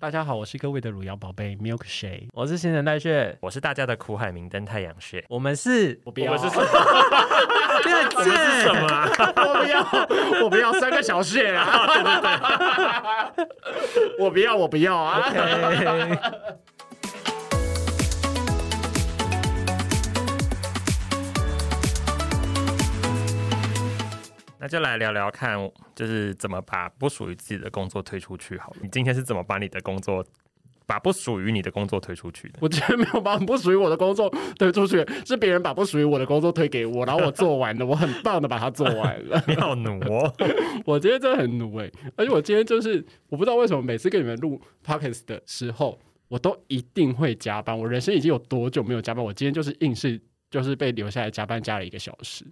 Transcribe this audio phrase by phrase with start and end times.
[0.00, 2.28] 大家好，我是各位的乳摇宝贝 Milkshake。
[2.32, 5.24] 我是新陈代谢，我是大家的苦海明灯太阳穴。
[5.28, 6.64] 我们是，我不要，我们是什么？
[6.64, 6.70] 我
[8.14, 9.10] 我们是什么啊？
[9.34, 9.80] 我不要，
[10.44, 11.84] 我不要三个小穴啊！
[11.88, 15.20] 对 对对， 我不要，我不要啊
[24.68, 25.58] 那就来聊聊看，
[25.94, 28.76] 就是怎么把不属于自己的工作推出去好了。
[28.82, 30.22] 你今天是怎么把你的工作，
[30.84, 32.58] 把不属于你的工作推出去的？
[32.60, 39.42] 我今天没有把不属于我的工作推出去，是别人把不属于我的工作推给我，然后我做完了，我很棒的把它做完了。
[39.48, 40.30] 你好奴哦！
[40.84, 45.98] 我今天真的很奴哎、而且我今天就是我不知道为什么每次跟你们录 podcast 的时候，
[46.28, 47.78] 我都一定会加班。
[47.78, 49.24] 我人生已经有多久没有加班？
[49.24, 52.44] 我今天就是硬是就是被留下来加班加了一个小时。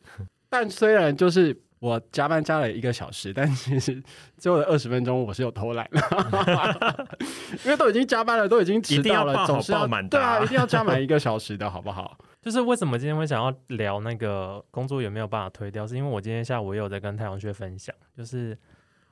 [0.48, 1.54] 但虽然就是
[1.86, 4.02] 我加班加了一个小时，但其实
[4.36, 7.06] 最后的二十分钟我是有偷懒的，
[7.64, 10.44] 因为都已经加班了，都已经迟一定要到了，总是要满对啊，啊。
[10.44, 12.18] 一定要加满一个小时的好不好？
[12.42, 18.58] 就是为什么今天会想要聊那个工作有没有办法推掉，是因为我今天下午也有在跟太阳穴分享，就是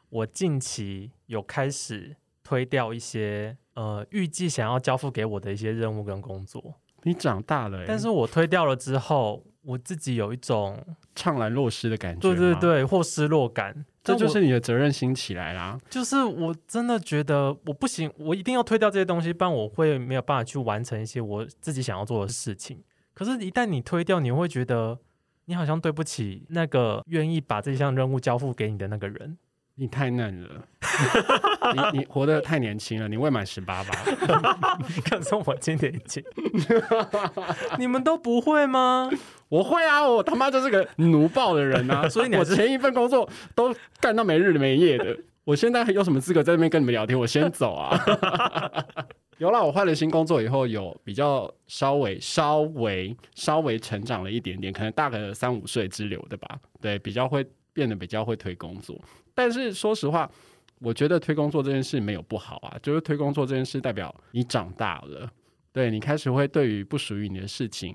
[0.08, 10.84] 我近期有开始推掉一些呃预计想要交付给我的一些任务跟工作，你长大了、欸，但是我推掉了之后，我自己有一种
[11.14, 15.78] 怅然若失的感觉，对对，对或失落感，这就是你的责任心起来啦。
[15.88, 22.82] 就是我真的觉得我不行，我一定要推掉这些东西，不然我会没有办法去完成一些我自己想要做的事情。
[23.14, 24.98] 可是，一旦你推掉，你会觉得
[25.44, 29.38] 你好像对不起那个愿意把这项任务交付给你的那个人。
[29.76, 30.48] 你太嫩了，
[31.92, 33.92] 你你活得太年轻了，你未满十八吧？
[35.10, 36.22] 可是我今年已经，
[37.78, 39.10] 你们都不会吗？
[39.48, 42.06] 我会啊，我他妈就是个奴暴的人啊！
[42.10, 47.18] 所以你我前一份工作都干到没日没夜的，我现在还有什么资格在那边跟你们聊天？
[47.18, 47.98] 我先走啊！
[49.38, 56.48] 有啦，我换了新工作以后，有比较稍微稍微稍微成长了一点点，可能大个三五岁之流的吧。
[56.80, 57.44] 对，比较会
[57.74, 58.98] 变得比较会推工作。
[59.34, 60.30] 但是说实话，
[60.78, 65.30] 我觉得推工作这件事没有不好啊，就是推工作这件事代表你长大了，
[65.72, 67.94] 对你开始会对于不属于你的事情，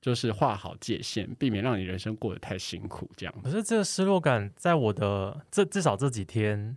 [0.00, 3.08] 就是划好界限，避免让你人生过得太辛苦。
[3.16, 6.76] 这样，可是这个失落感，在我的这至少这几天，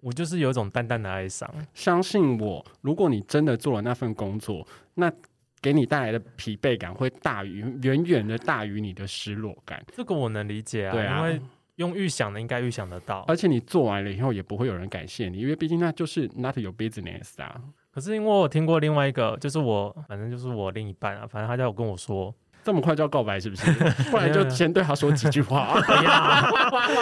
[0.00, 1.52] 我就是有一种淡淡的哀伤。
[1.74, 5.12] 相信我，如果你真的做了那份工作，那
[5.60, 11.42] 给你带来的疲惫感会大于远远的大于你的失落感，这个我能理解啊，对啊因为
[11.78, 13.24] 用预想的应该预想得到。
[13.26, 17.60] 而且你做完了以后也不会有人感谢你，因为毕竟那就是 not your business 啊。
[17.90, 23.72] 可是因为我听过另外一个，就是我反正就是我另一半啊，反正他就有跟我说，这么快就要告白是不是？
[24.10, 25.80] 不然就先对他说几句话。
[25.86, 26.50] 哎呀，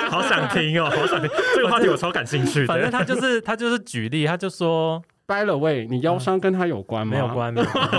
[0.09, 2.67] 好想听哦，好想听这个话题，我超感兴趣的。
[2.67, 7.13] 反正他就是他就是举例，他就说 By the way，你腰伤跟他有关吗？
[7.13, 7.29] 没有。
[7.35, 7.91] 关，没有关，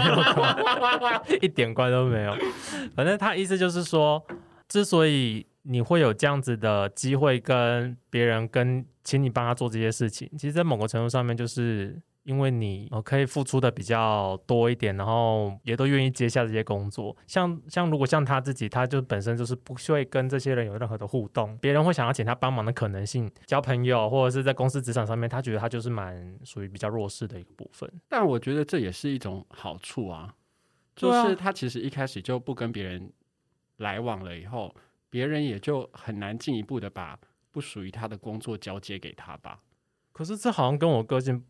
[0.56, 2.34] 没有关一点关都没有。
[2.96, 4.24] 反正他意思就是说，
[4.70, 17.16] 之所以你会有这样子的机会跟别人跟请你帮他做这些事情，其实，在某个程度上面，就是因为你呃可以付出的比较多一点，然后也都愿意接下这些工作。
[17.26, 27.90] 像像如果像他自己，他就本身就是不会跟这些人有任何的互动，别人会想要请他帮忙的可能性，交朋友或者是在公司职场上面，他觉得他就是蛮属于比较弱势的一个部分。
[28.08, 30.34] 但我觉得这也是一种好处啊，
[30.96, 33.12] 就是他其实一开始就不跟别人
[33.78, 34.74] 来往了，以后
[35.10, 37.18] 别人也就很难进一步的把
[37.52, 39.60] 不属于他的工作交接给他吧。
[40.12, 41.44] 可是这好像跟我个性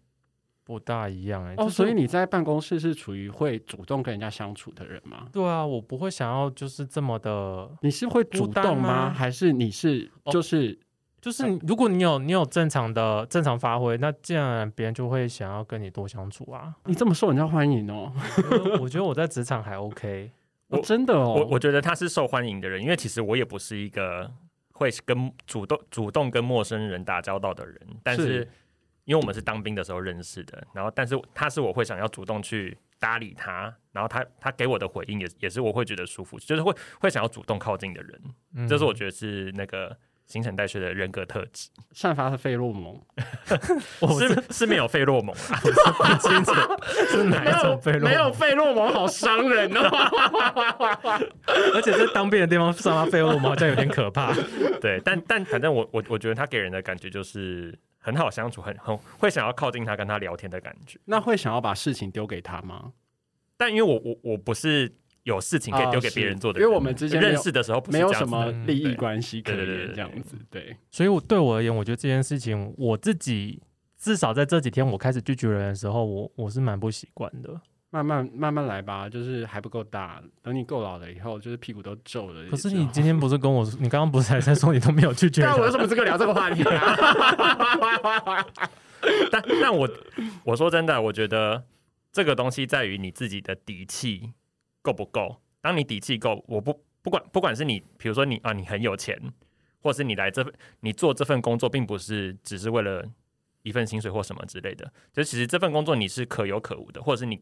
[0.63, 5.27] 不大一样哎、哦，就是所以你在办公室是处于会主动跟人家相处的人吗？
[5.31, 9.09] 对啊，我不会想要就是这么的，你是会主动吗？
[9.09, 10.77] 还是你是哦就是、
[11.21, 16.75] 就是如果你有你有正常的正常发挥，那自然别人就会想要跟你多相处啊。
[16.83, 18.11] 你这么受人家欢迎哦？
[18.81, 20.29] 我觉得我在职场还 OK，
[20.69, 24.29] 哦真的哦，我我觉得他是受欢迎的人，因为其实我也不是一个
[24.73, 28.49] 会跟主动主动跟陌生人打交道的人，但是是
[29.05, 38.21] 因为我们是当兵的时候认识的，然后但是他是我会想要主动去搭理他，然后他他给我的回应也也是我会觉得舒服，就是会会想要主动靠近的人，
[38.55, 43.01] 嗯这是我觉得是那个新陈代谢的人格特质，散发的费洛蒙，
[44.01, 45.55] 我是是是没有费洛蒙啊，
[46.19, 46.53] 不清楚
[47.09, 49.89] 是哪一种费洛蒙没有费洛蒙，好伤人哦。
[51.73, 54.33] 而且在当兵的地方散发费洛蒙好像有点可怕。
[54.81, 60.99] 对，但但反正我我我觉得他给人的感觉就是很好相处，很很会想要靠近他跟他聊天的感觉。
[61.05, 62.91] 那会想要把事情丢给他吗？
[63.55, 64.93] 但因为我我我不是
[65.27, 70.77] 有事情可以丢给别人做的人、哦因为我们之间认识的时候没有什么利益关系可言，对对对对这样子对。
[70.89, 73.61] 所以我对我而言，我觉得这件事情我自己
[73.99, 77.59] 至少在这几天我开始拒绝人的时候，我我是蛮不习惯的。
[77.89, 82.49] 慢慢慢慢来吧，就是还不够大，等你够老了以后，就是屁股都皱了。
[82.49, 85.51] 可是你今天不是跟我说，你刚刚不是还在说你都没有拒绝人？
[85.51, 88.45] 那我有什么资格聊这个话题啊？
[89.31, 89.89] 但但我
[90.43, 91.63] 我说真的，我觉得
[92.11, 94.33] 这个东西在于你自己的底气
[94.87, 95.41] 够不够。
[95.59, 99.19] 当你底气够，我不不管不管是你，比如说你啊，你很有钱，
[99.81, 103.03] 或是你来这份你做这份工作，并不是只是为了
[103.63, 107.41] 一份薪水或什么之类的，就其实这份工作你是可有可无的，或者是你。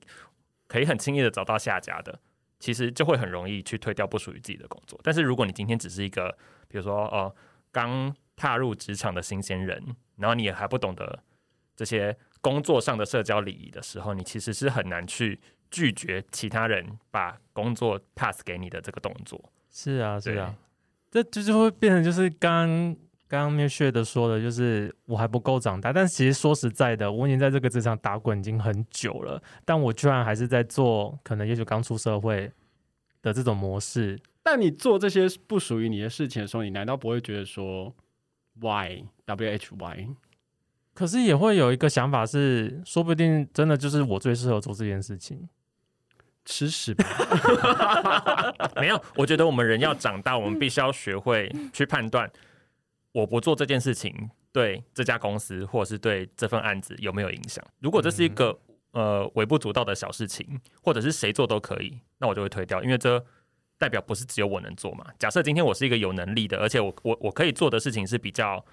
[0.67, 2.19] 可以很轻易的找到下家的，
[2.59, 4.99] 其实就会很容易去推掉不属于自己的工作。
[5.03, 6.35] 但是如果你今天只是一个，
[6.67, 7.31] 比如说呃
[7.71, 11.23] 刚踏入职场的新鲜人，然后你也还不懂得
[11.75, 15.39] 这些工作上的社交礼仪的时候，你其实是很难去
[15.69, 19.39] 拒绝其他人把工作 pass 给你的这个动作。
[19.71, 20.55] 是啊，是啊，
[21.11, 22.95] 这就是会变成就是刚。
[23.27, 32.49] 刚刚面血的说的就是我还不够长大，但其实说实在的，我已经在这个职场打滚已经很久了，但我居然还是在做可能也许刚出社会
[33.23, 34.21] 的这种模式。
[34.43, 37.91] 但你做这些不属于你的事情的时候，你难道不会觉得说
[38.61, 40.15] why w h y？
[40.95, 45.47] 可是也会有一个想法是，说不定真的就是我最适合做这件事情，
[46.45, 47.05] 吃屎吧？
[48.79, 52.31] 没有，我觉得我们人要长大，我们必须要学会去判断。
[53.11, 57.63] 我不做这件事情，对这家公司或者是对这份案子有没有影响？
[57.79, 58.57] 如果这是一个
[58.91, 63.21] 呃微不足道的小事情，或者是谁做都可以，那我就会推掉，因为这
[63.77, 65.05] 代表不是只有我能做嘛。
[65.19, 68.65] 假设今天我是一个有能力的，而且我我我可以做的事情是比较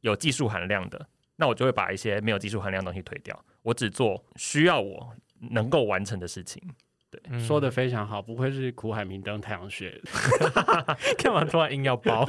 [0.00, 5.14] 有技术含量的，那我就会把一些没有技术含量的东西推掉，我只做需要我
[5.50, 6.62] 能够完成的事情。
[7.10, 10.00] 对说的非常好，不愧是苦海明灯太阳穴。
[11.18, 12.26] 干嘛突然硬要包，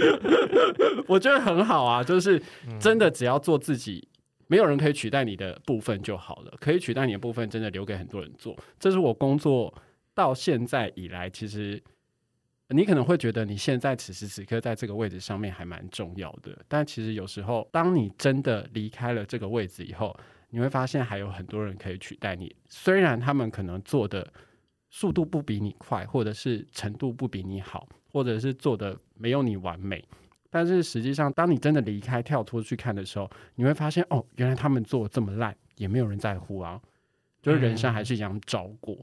[1.07, 2.42] 我觉得很好啊，就是
[2.80, 4.07] 真的只要做自己，
[4.48, 6.54] 没有人可以取代你的部分就好了。
[6.60, 8.56] 可以取代你的部分，真的留给很多人做。
[8.80, 9.74] 这是我工作
[10.13, 11.81] 到现在以来，其实
[12.70, 20.16] 你可能会觉得你现在此时此刻在这个位置上面还蛮重要的，但其实有时候，当你真的离开了这个位置以后，
[20.50, 22.56] 你会发现还有很多人可以取代你。
[22.68, 24.32] 虽然他们可能做的。
[24.92, 30.02] 速度不比你快，或者是程度不比你好，或者是做的没有你完美，
[30.50, 36.80] 但是实际上，当你真的离开跳脱去看的时候，你会发现哦，原来他们做这么烂，也没有人在乎啊，
[37.42, 38.96] 就是人生还是一样照过。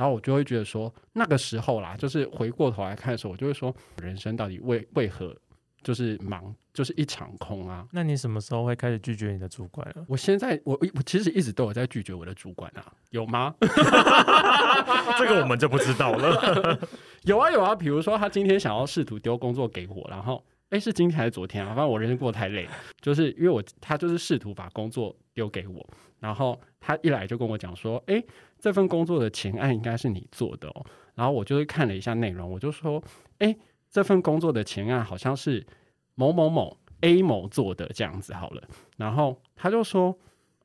[0.00, 5.36] 然后我就会觉得说，那个时候啦，就是回过头来看的时候，我就会说，人生到底为为何？
[5.82, 7.86] 就是忙，就是一场空啊！
[7.90, 10.04] 那你什么时候会开始拒绝你的主管了？
[10.08, 13.54] 我现在，我我其实一直都有在拒绝我的主管啊，有吗？
[15.18, 16.78] 这个我们就不知道了。
[17.24, 21.68] 有啊有啊，比如说他今天想要试图丢工作给我，然后哎是今天还是昨天啊？
[21.68, 22.68] 反正我人生过得太累，
[23.00, 25.88] 就是因为我他就是试图把工作丢给我，
[26.18, 28.22] 然后他一来就跟我讲说，哎
[28.60, 33.02] 这份工作的前案应该是你做的哦，然后我就是看了一下内容，我就说，
[33.38, 33.56] 哎。
[33.92, 35.66] 这份工作的前案好像是
[36.14, 38.62] 某某某 A 某做的这样子好了，
[38.98, 40.16] 然后他就说：“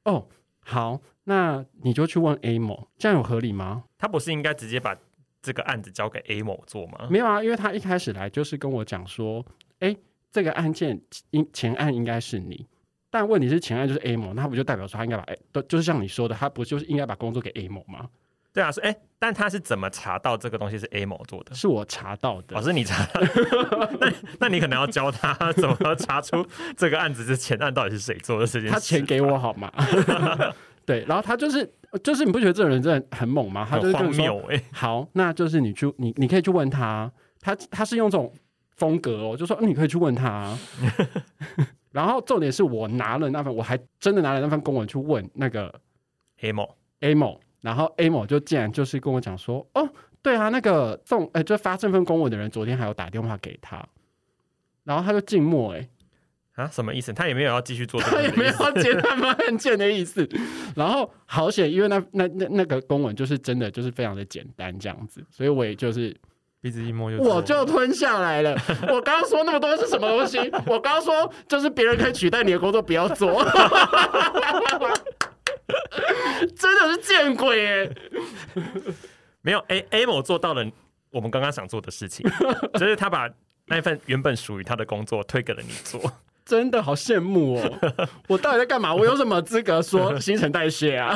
[0.06, 0.28] 哦，
[0.60, 3.86] 好，那你就去问 A 某，这样有合理吗？
[3.98, 4.96] 他不是应该直接把
[5.42, 7.08] 这个案子交给 A 某做吗？
[7.10, 9.44] 没有啊，因为他一开始来就是跟我讲说，
[9.80, 9.98] 哎，
[10.30, 11.02] 这个案件
[11.32, 12.68] 应前案应该是你，
[13.16, 18.10] 但问题是前案就是 A 某，那不就代表说他应该把哎，都就是像你说的，他不就是应该把工作给 A 某吗？”
[18.52, 21.56] 对啊，是哎，但他是怎么查到这个东西是 A 某做的？
[21.56, 23.08] 是我查到的，哦，是你查。
[24.02, 26.46] 那那你可能要教他怎么查出
[26.76, 28.74] 这个案子是前案到底是谁做的这件事。
[28.74, 29.72] 他钱给我好吗？
[30.86, 33.66] 对，然后他就是就是你不觉得这个人真的很猛吗？
[33.70, 34.62] 他就是荒谬哎。
[34.74, 38.30] 好，那就是你去你你可以去问他，他他是用这种
[38.76, 40.54] 风格哦，就说你可以去问他。
[41.96, 45.74] 然后重点是我拿了那份，我还真的拿了那份公文去问那个
[46.42, 47.40] A 某 A 某。
[47.62, 49.90] 然后 A 某就竟然就是跟我讲说，哦，
[50.22, 53.84] 对啊，那个送哎，就发这份公文的人昨天还有打电话给他，
[54.84, 55.90] 然后他就静默，哎，
[56.56, 57.12] 啊，什么意思？
[57.12, 60.30] 他也没有要继续做， 他也没有要接他们案件的意思。
[60.76, 66.16] 然后好险，因为那那那那个公文就是真的就是非常的简单这样子，所以我也就是
[66.66, 68.58] 鼻子一摸就我就吞下来了。
[68.90, 70.40] 我刚刚说那么多是什么东西？
[70.66, 73.46] 我刚刚说就是别人可以取代你的工作，不要做。
[76.58, 77.96] 真的是见鬼耶！
[79.42, 80.66] 没有 A A 某做到了
[81.12, 82.28] 我们刚刚想做的事情，
[82.74, 83.30] 就是他把
[83.68, 86.02] 那份原本属于他的工作推给了你做，
[86.44, 87.80] 真的好羡慕哦！
[88.28, 88.92] 我到底在干嘛？
[88.92, 91.16] 我有什么资格说新陈代谢啊？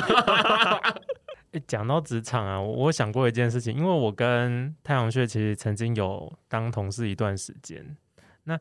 [1.65, 7.98] 讲到职场啊，我想过一件事情，因为我跟太阳穴其实曾经有当同事一段时间，
[8.44, 8.60] 那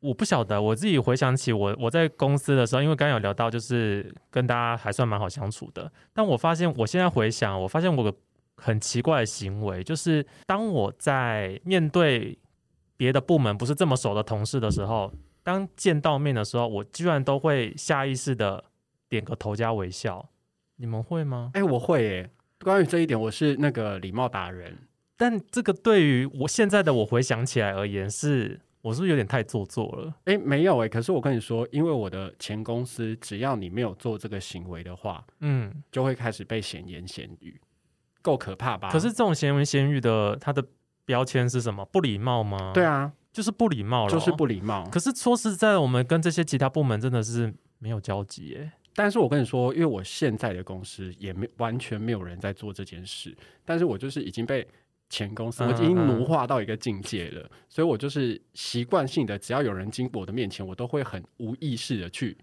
[0.00, 5.90] 我不晓得，我自己回想起我我在公司的时候，因为刚刚有聊到，就是跟大家还算蛮好相处的。
[6.12, 8.16] 但我发现，我现在回想，我发现我个
[8.56, 12.38] 很奇怪的行为，就是当我在面对
[12.96, 15.12] 别的部门不是这么熟的同事的时候，
[15.42, 18.64] 当见到面的时候，我居然都会下意识的
[19.08, 20.28] 点个头加微笑。
[20.78, 21.50] 你们会吗？
[21.54, 22.30] 哎、我会耶。
[22.60, 24.76] 关于这一点，我是那个礼貌达人。
[25.16, 30.14] 但这个对于我现在的我回想起来而言是，我是不是有点太做作了？
[30.24, 30.88] 哎、没有哎。
[30.88, 37.60] 可是我跟你说，因为我的前公司，只要你没有做这个行为的话，嗯，就会开始被闲言闲语，
[38.22, 38.88] 够可怕吧？
[38.90, 40.64] 可是这种闲言闲语的，它的
[41.04, 41.84] 标签是什么？
[41.86, 42.70] 不礼貌吗？
[42.72, 44.46] 对，啊，就是不礼貌了，就是不。
[44.46, 44.88] 礼貌。
[44.90, 48.72] 可是说实在的，我们跟这些其他部门真的是没有交集耶。
[48.98, 53.32] 但是我跟你说，因为我现在的公司也没完全没有人在做这件事，
[53.64, 54.66] 但是我就是已经被
[55.08, 62.36] 前公司，嗯我已经嗯奴化到一个境界了，所以我就是习惯性的，只要有人经过我的面前，我都会很无意识的去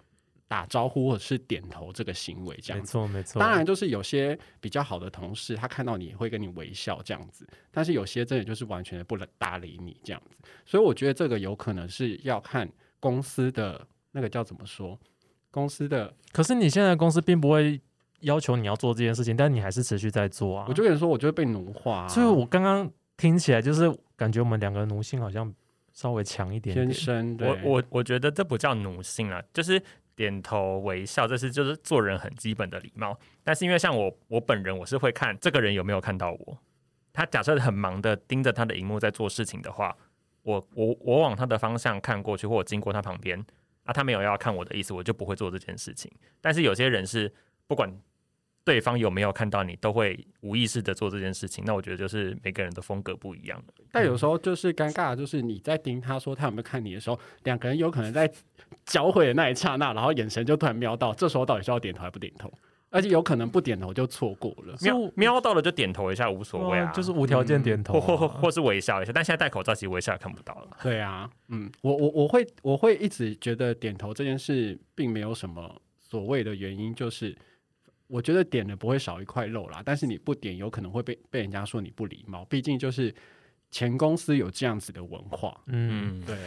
[0.47, 2.89] 打招呼或者是点头这个行为，这样子。
[2.89, 3.37] 错没错。
[3.37, 12.65] 当然，就是有些比较好的同事，他看到你也会跟你微笑这样子，但是有些真的就是完全的不能搭理你这样子，所以我觉得这个有可能是要看
[13.01, 14.97] 公司的那个叫怎么说，
[15.55, 17.79] 公司的可是你现在公司并不会
[18.19, 20.65] 要求你要做这件事情，但你还是持续在做啊。
[20.67, 25.53] 我就跟你说，我就会被奴化、啊，所以我刚刚听起来就是感觉我们两个奴性好像
[25.93, 26.93] 稍微强一点天点。
[26.93, 29.81] 生我我我觉得这不叫奴性啊，就是
[30.13, 33.17] 点头微笑，这是就是做人很基本的礼貌。
[33.43, 36.57] 但是因为像我我本人，我是会看这个人有没有看到我。
[37.13, 39.95] 他假设很忙的盯着他的荧幕在做事情的话，
[40.43, 43.41] 我我我往他的方向看过去，或者经过他旁边
[43.85, 46.11] 啊，他没有要看我的意思，我就不会做这件事情。
[46.41, 47.31] 但是有些人是
[47.67, 47.89] 不管
[48.63, 51.63] 对方有没有看到你，都会无意识的做这件事情。
[51.65, 53.63] 那我觉得就是每个人的风格不一样。
[53.91, 58.29] 但有时候就是尴尬的，就是你在盯他说他有没有看你的时候，两个人有可能在
[58.83, 62.51] 交汇的那一刹那，然后眼神就突然瞄到，这时候到底是要点头还不点头？
[62.95, 64.73] 而且有可能不点头就错过了。
[64.81, 70.77] 瞄瞄到了就点头一下无所谓啊，就是无条件点头啊、或或或或是微笑一下，但现在戴口罩，其实微笑也看不到了。
[70.81, 77.35] 对啊，嗯，我我我会我会一直觉得点头这件事并没有什么所谓的原因，就是
[78.07, 83.13] 我觉得点了不会少一块肉啦，但是你不点有可能会被被人家说你不礼貌，毕竟就是
[83.71, 85.59] 前公司有这样子的文化。
[85.67, 86.37] 嗯，嗯，对，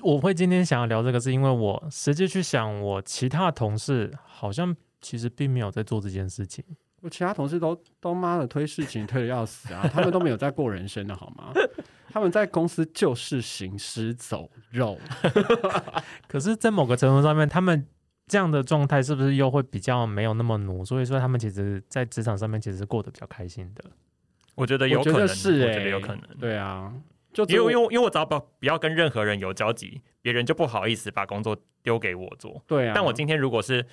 [0.00, 4.74] 我会今天想要聊这个，是因为我实际去想，我其他同事好像
[5.04, 6.64] 其实并没有在做这件事情。
[7.02, 11.52] 我其他同事都都妈的推事情推的要死啊，他们都没有在过人生的好吗？
[12.10, 14.98] 他们在公司就是行尸走肉。
[16.26, 17.86] 可是，在某个程度上面，他们
[18.26, 20.82] 这样的状态是不是又会比较没有那么奴？
[20.82, 23.84] 所以说，他们其实在职场上面其实是过得比较开心的。
[24.54, 26.22] 我觉得有我觉可能，得是哎、我觉得有可能。
[26.40, 26.90] 对啊，
[27.34, 32.62] 就因为因为为因为我只要不不要跟任何人有交集，别人就不好意思把工作丢给我做。
[32.66, 33.84] 对啊，但我今天如果是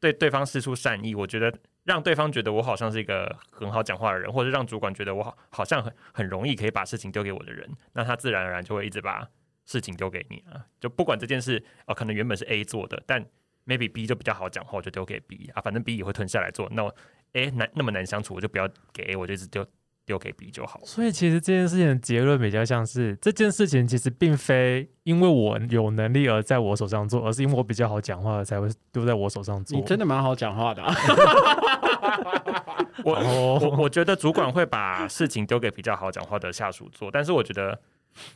[0.00, 1.52] 对对方施出善意，我觉得
[1.84, 9.28] 让对方觉得我好像是一个很好讲话的人，或者让主管觉得我好好像很很容易可以把事情丢给我的人，那他自然而然就会一直把
[9.64, 10.64] 事情丢给你啊。
[10.80, 13.24] 就不管这件事哦，可能原本是 A 做的，但
[13.66, 16.68] maybe B 就比较好讲话，我就丢给 B 啊，反正 B 也会吞下来做。
[16.72, 16.94] 那我
[17.32, 19.66] A 难那么难相处，我就不要给 A，我就一直丢
[20.08, 20.86] 丢给 B 就好了。
[20.86, 29.78] 所以，其实这件事情的结论比较像是，这件事情其实并非因为我有能力而在我手上做，而是因为我比较好讲话才会丢在我手上做。
[29.78, 30.94] 你真的蛮好讲话的、啊。
[33.04, 37.78] 我哦我我觉得主管会把事情丢给比较好讲话的下属做，但是我觉得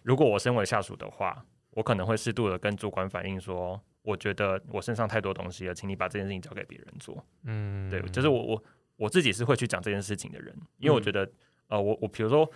[0.02, 7.24] 如果我身为下属的话，我可能会适度的跟主管反映说，我觉得我身上太多东西了，请你把这件事情交给别人做。
[7.44, 8.62] 嗯，对，就是我我
[8.96, 11.28] 我自己是会去讲这件事情的人，因为我嗯觉得、
[11.72, 12.48] 呃，我我比如说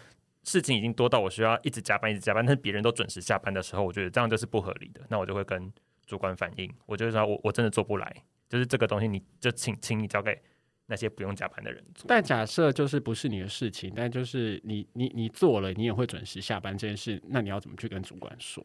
[0.45, 5.73] 事情已经多到我需要一直加班一直加班，但是别人都准时下班的时候，我觉得这样就是不合理的，那我就会跟
[6.07, 8.15] 主管反映，我就说我我真的做不来，
[8.49, 10.39] 就是这个东西你就请请你交给
[10.87, 12.05] 那些不用加班的人做。
[12.07, 18.63] 但假设就是不是你的事情，但就是你你你做了，你也会准时下班这件事，那你要怎么去跟主管说？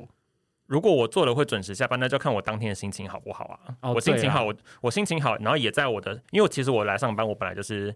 [0.67, 3.75] 如果我做了会准时下班，那就看我当天的心情好不好啊。
[3.81, 7.93] 哦我心情好，我我心情好，然后也在我的，因为其实我来上班，我本来就是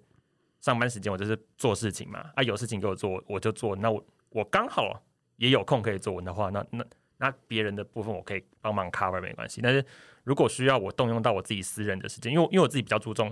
[0.65, 2.31] 上班时间，我就是做事情嘛。
[2.34, 3.75] 啊，有事情给我做，我就做。
[3.75, 5.00] 那我我刚好
[5.36, 6.84] 也有空可以做文的话，那那
[7.17, 9.62] 那别人的部分我可以帮忙 cover 没关系。
[9.62, 9.86] 但是
[10.24, 13.31] 如果需要我动用到我自己私人的时间，因为因为我自己比较注重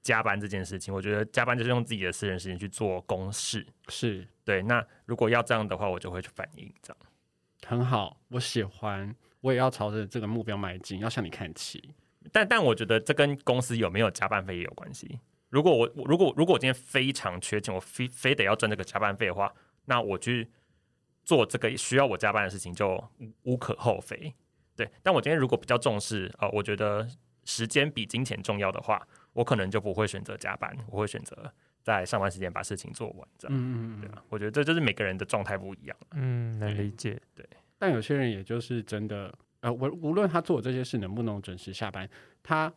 [0.00, 3.66] 加班这件事情，我觉得加班就是用自己的私人时间去做公事。
[3.88, 6.96] 是对，那如果要这样的话，我就会去反映这样。
[7.66, 11.92] 很好，我喜欢，我也要朝着这个目标迈进，要向你看齐。
[12.32, 15.20] 但但我觉得这跟公司有没有加班费也有关系。
[15.48, 19.52] 如果我如果如果我今天非常缺钱，我非非得要赚这个加班费的话，
[19.84, 20.50] 那我去
[21.24, 24.34] 做这个需要我加班的事情就无无可厚非。
[24.74, 27.08] 对，但我今天如果比较重视，呃，我觉得
[27.44, 31.50] 时间比金钱重要的话，我可能就不会选择加班，我会选择
[31.82, 33.56] 在上班时间把事情做完，这样。
[33.56, 34.00] 嗯嗯嗯。
[34.02, 35.96] 对吧，我觉得这就是每个人的状态不一样。
[36.10, 37.20] 嗯，能理解。
[37.34, 37.48] 对
[37.78, 42.08] 但有些人也就是真的，呃，无无论他做这些事能不能准时下班，
[42.42, 42.72] 他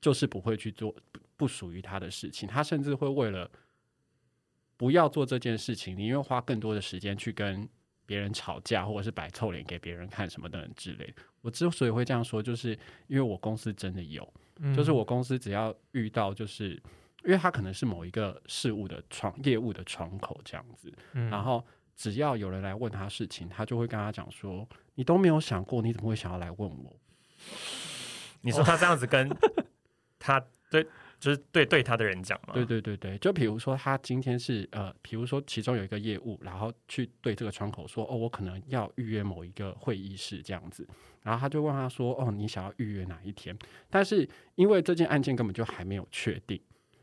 [0.00, 0.94] 就是不会去做
[1.40, 3.50] 不不属于他的事情，他甚至会为了
[4.76, 7.66] 不要做这件事情，宁愿花更多的时间去跟
[8.04, 11.14] 别人吵架，或者是摆臭脸给别人看什么等等之类的。
[11.40, 14.74] 我之所以会这样说，就是因为我公司真的有，嗯。
[14.76, 16.72] 就是我公司只要遇到，就是
[17.24, 21.64] 因为他可能是某一个事物的窗业务的窗口这样子，嗯，然后
[21.96, 27.00] 只要有人来问他事情，他就会跟他讲说：“你都没有想过，你怎么会想要来问我？
[28.42, 29.28] 你说他这样子跟
[30.18, 30.86] 他对，
[31.20, 32.54] 就是对对他的人讲？”嘛？
[32.54, 40.88] 对对对对，就比如说他今天是呃，比如说其中有一个业务，然后去对这个窗口说：“哦，我可能要预约某一个会议室这样子。”
[41.22, 43.56] 然后他就问他说：“哦，你想要预约哪一天？”
[43.90, 46.60] 但是因为这件案件根本就还没有确定。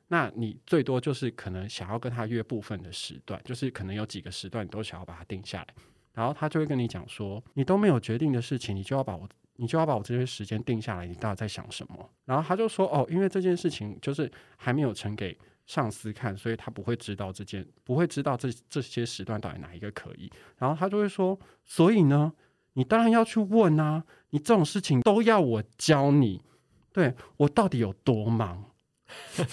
[0.09, 5.67] 那你最多就是可能想要跟他约部分的时段，就是可能有几个时段你都想要把它定下来，
[6.13, 9.27] 然后他就会跟你讲说，你都没有决定的事情，你就要把我，
[9.57, 12.09] 你就要把我这些时间定下来，你到底在想什么？
[12.25, 20.31] 然后他就说，哦，因为这件事情就是还没有呈给上司看，所以他不会知道这件，不会知道这这些时段到底哪一个可以。
[20.57, 22.31] 然后他就会说，所以呢，
[22.73, 26.41] 你当然要去问啊，你这种事情都要我教你，
[26.93, 28.63] 对我到底有多忙？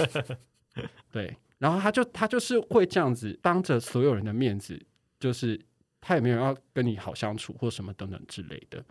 [1.10, 4.80] 对，然后他就他就是会这样子，当着所有人的面子，
[5.18, 5.58] 就是
[6.00, 8.84] 他也没有要跟你好相处或什么等等之类的。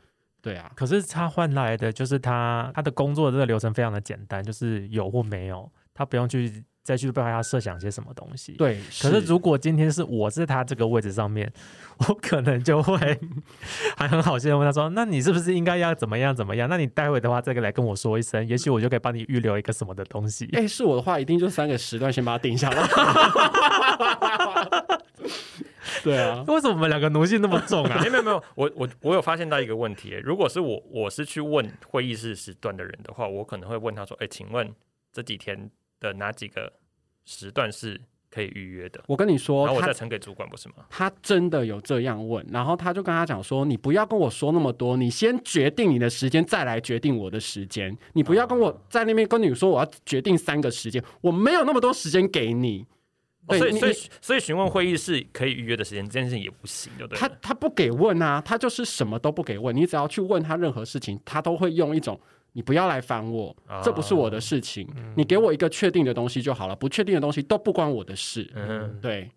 [0.44, 8.52] 对啊，可是他换来的就是他他的工作的这个流程非常的简单，就是有或没有，他不用去再去帮他设想些什么东西。。
[8.58, 8.78] 对。
[9.02, 11.50] 可是如果今天是我是他这个位置上面，
[12.10, 12.98] 我可能就会
[13.96, 16.68] 还很好心的问他说：“那你是不是应该要怎么样怎么样？
[16.68, 20.50] 那你待会的话再来跟我说一声，也许我就可以帮你预留一个什么的东西。
[20.52, 22.84] 哎、是我的话，一定就三个时段先把它定下来。
[26.04, 28.06] 对啊， 为什么我们两个奴性那么重啊没？
[28.18, 34.70] 有没有，我我我有发现到一个问题，如果是我我是去问会议室时段的人的话，我可能会问他说：“哎、请问
[35.12, 36.74] 这几天的哪几个
[37.26, 40.76] 时段是可以预约的？”我跟你说，他然后我再呈给主管，不是吗？
[40.90, 47.96] 他真的有这样问，然后他就跟他讲说：“你不要跟我说那么多，你先决定你的时间，再来决定我的时间。
[48.14, 52.86] 你不要跟我在那边跟你说我要决定三个时间，我没有那么多时间给你。
[53.50, 57.30] 所以所以所以询问会议室可以预约的时间，这件事情也不行，对不对他？
[57.42, 62.18] 他不给问啊，他就是什么都不给问，你只要去问他任何事情，他都会用一种
[62.54, 68.50] 你不要来烦我，这不是我的事情，你给我一个确定的东西就好了，不确定的东西都不关我的事。
[68.56, 69.30] 嗯，对，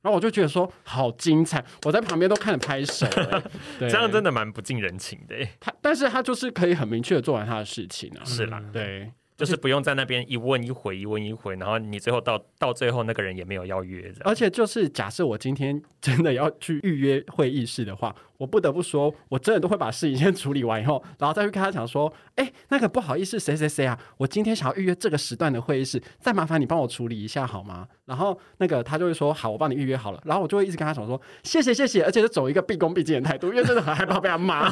[0.00, 3.42] 然后我就觉得说好精彩，我在旁边都看着拍手、欸，
[3.80, 9.12] 这样真的蛮不近人情的耶，他，但是他就是可以很明确的做完他的事情啊，是啦，嗯对。
[9.42, 27.88] 就是不用在那边一问一回，一问一回，然后你最后到到最后那个人也没有要约，而且就是假设我今天真的要去预约会议室的话，我不得不说，我真的都会把事情先处理完以后，然后再去跟他讲说，哎、那个不好意思，谁谁谁啊，我今天想要预约这个时段的会议室，再麻烦你帮我处理一下好吗？
[28.04, 30.22] 然后那个他就会说，好，我帮你预约好了。
[30.24, 34.70] 然后我就会一直跟他讲说，谢谢谢谢，而且是走一个毕恭毕敬的态度，因为真的很害怕被他骂。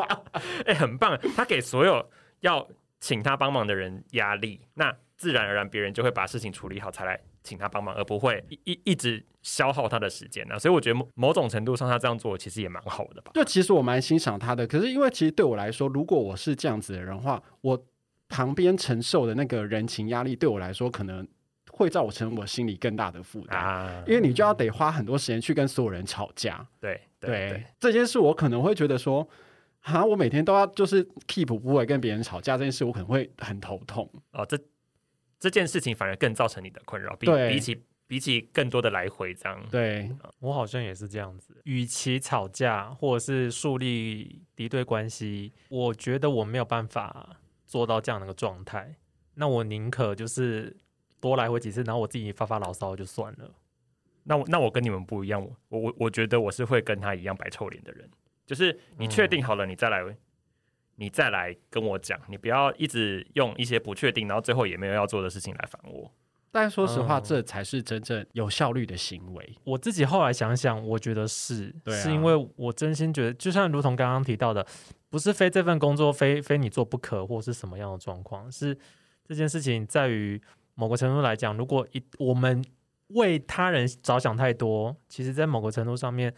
[0.64, 2.08] 哎、很棒，他给所有
[2.40, 2.66] 要
[3.06, 10.58] 请他帮忙的人压力，那自然而然别人就会把事情处理好才来请他帮忙，而不会一一一直消耗他的时间啊。
[10.58, 13.30] 所以我觉得某某种程度上，他这样做其实也蛮好的吧。
[13.32, 17.80] 就其实我蛮欣赏他的，可是因为其实对我来说，如果我是这样子的人的话，我
[18.28, 21.24] 旁边承受的那个人情压力，对我来说可能
[21.70, 23.56] 会造成我心里更大的负担。
[23.56, 29.26] 啊，因为你就要得花很多时间去跟所有人吵架，对对对对，这件事，我可能会觉得说，
[29.86, 34.10] 啊，我每天都要就是 keep 不会跟别人吵架这件事，我可能会很头痛。
[34.32, 34.58] 哦，这
[35.38, 39.64] 这件事情反而更造成你的困扰，比对比起比起更多的来回这样。
[39.70, 41.54] 对，我好像也是这样子。
[41.64, 48.96] 与其吵架或者是树立敌对关系，我觉得我没有办法做到这样的一个状态。
[49.34, 50.76] 那我宁可就是
[51.20, 53.48] 多来回几次，然后我自己发发牢骚就算了。
[54.24, 58.10] 那我那我跟你们不一样，我我我我觉得我是会跟他一样摆臭脸的人，
[58.46, 60.02] 就是你确定好了，你再来，
[60.94, 66.10] 你再来跟我讲，你不要一直用一些不确定，然后最后也没有要做的事情来烦我。
[66.52, 69.54] 但说实话，嗯这才是真正有效率的行为。
[69.64, 74.66] 我自己后来想想，我觉得是，是因为我真心觉得，就像如同刚刚提到的，
[75.10, 78.78] 不是非这份工作非非你做不可，或是什么样的状况，是
[79.22, 80.40] 这件事情在于
[80.76, 82.64] 某个程度来讲，如果一我们
[83.08, 86.32] 为他人着想太多，其实在某个程度上面，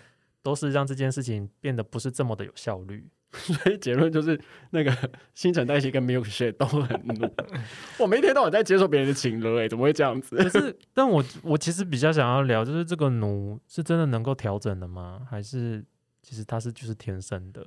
[0.48, 3.06] 都是让这件事情变得不是这么的有效率。
[3.30, 4.90] 所以结论就是那个
[5.34, 7.30] 新陈代谢跟 milkshake 都很努。
[8.02, 10.34] 我们一天到晚在接受别人的请了，哎，怎么会这样子？
[10.36, 15.26] 可是，但我我其实比较想要聊，就是这个奴是真的能够调整的吗？
[15.30, 15.84] 还是
[16.22, 17.66] 其实它是就是天生的？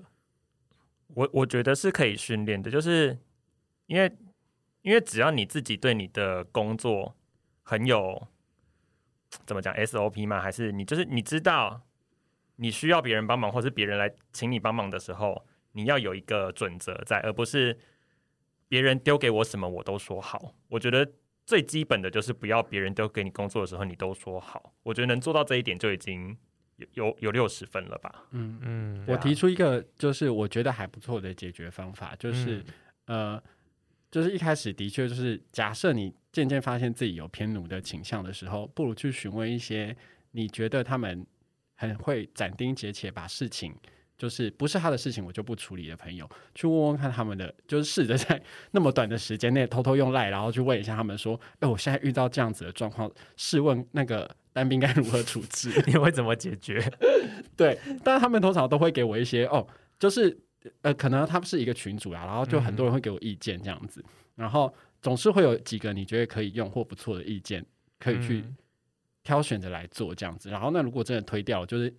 [1.10, 3.16] 我我觉得是可以训练的，就是
[3.86, 4.12] 因为
[4.82, 7.16] 因为只要你自己对你的工作
[7.62, 8.28] 很有
[9.46, 10.42] 怎么讲 SOP 吗？
[10.42, 11.84] 还是你就是你知道
[12.62, 17.76] 你需要别人帮忙，或是别人来请你帮忙的时候，你要有一个准则在，而不是
[18.68, 20.54] 别人丢给我什么我都说好。
[20.68, 21.12] 我觉得
[21.44, 24.72] 最基本的就是不要别人丢给你工作的时候你都说好。
[24.84, 26.38] 我觉得能做到这一点就已经
[26.76, 28.26] 有有有六十分了吧。
[28.30, 32.64] 嗯，嗯，我提出一个就是我觉得还不错的解决方法，就是、
[33.06, 33.42] 呃，
[34.12, 39.98] 就是一开始的确就是假设你渐渐发现自己有偏奴的倾向的时候，不如去询问一些
[40.30, 41.26] 你觉得他们
[41.90, 43.76] 很会斩钉截铁把事情。
[44.18, 48.40] 就是不是他的事情，我就不处理的朋友，去问问看他们的，就是试着在
[48.70, 55.72] 那么短的时间内偷偷用赖，然后去问一下他们说，哎、我现在遇到这样子的状况，试问那个单兵该如何处置？
[55.90, 56.80] 你会怎么解决？
[57.58, 59.68] 对，但是他们通常都会给我一些哦，
[59.98, 60.38] 就是
[60.84, 67.66] 呃，可能他们是一个群主啊，然后就很多人会给我意见这样子，然后总是会有几个你觉得可以用或不错的意见，
[67.98, 68.56] 可以去嗯
[69.24, 70.50] 挑选着来做这样子。
[70.50, 71.94] 然后那如果真的推掉了，就是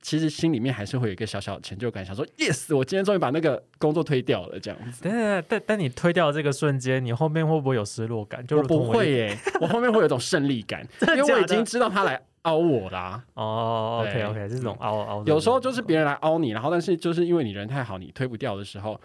[0.00, 5.00] 其实心里面还是会有一个小小的成就感，想说 yes，我今天终于把那个工作推掉了这样子。
[5.02, 8.46] 但但但但你推掉这个瞬间，你后面会不会有失落感？
[8.46, 10.86] 就不会耶，我后面会有一种胜利感，
[11.16, 13.24] 因为我已经知道他来凹我啦。
[13.34, 19.00] 哦，OK OK，这种凹凹，有时候就是别人来凹你，然后但是就是因为你人太好，你推不掉的时候，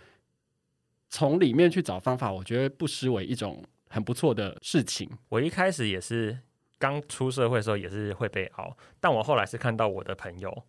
[1.10, 5.10] 从里面去找方法，我觉得不失为一种很不错的事情。
[5.30, 6.38] 我一开始也是
[6.80, 10.64] 刚出社会的时候也是会被熬，但我后来是看到我的朋友，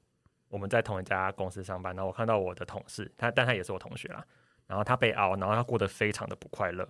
[0.49, 4.25] 我们在同一家公司上班，然后我看到我的同事，他但他也是我同学啊，
[4.67, 6.89] 然后他被熬，然后他过得非常的不快乐，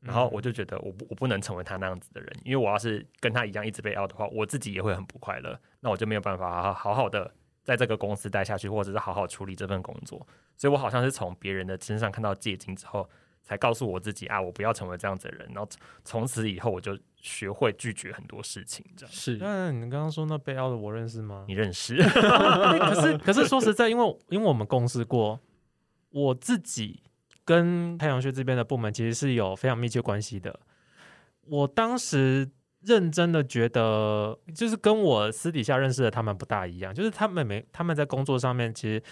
[0.00, 13.08] 然后我就觉得我不我不能成为他那样子的人，因为我要是跟他一样一直被熬的话，我自己也会很不快乐，那我就没有办法好好好的在这个公司待下去，或者是好好处理这份工作，所以我好像是从别人的身上看到借鉴之后。
[13.42, 15.46] 才告诉我自己啊，我不要成为这样子的人。
[15.54, 15.68] 然后
[16.04, 18.84] 从此以后，我就学会拒绝很多事情。
[18.96, 21.44] 这样，是，那你刚刚说那被凹的我认识吗？
[21.48, 21.96] 你认识？
[22.02, 25.40] 可是可是说实在，因为因为我们共事过，
[26.10, 27.02] 我自己
[27.44, 30.60] 跟太阳穴这边的部门其实是有非常密切关系的。
[31.46, 32.50] 我当时
[32.82, 39.02] 认真的觉得，就是跟我私底下认识的他们不大一样，就是他们没他们在工作上面其实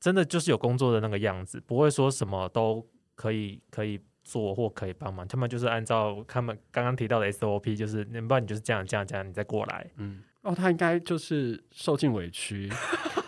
[0.00, 2.84] 真的就是有工作的那个样子，不会说什么都
[3.20, 9.86] 可以可以做或可以帮忙，他们就是按照他们刚刚提到的 SOP，就是你不然你就是这样这样这样，你再过来。
[9.96, 12.70] 嗯，哦，他应该就是受尽委屈，